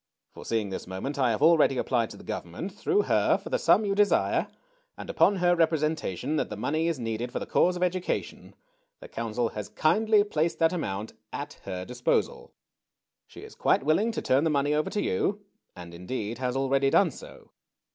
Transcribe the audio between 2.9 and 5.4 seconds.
her, for the sum you desire, and upon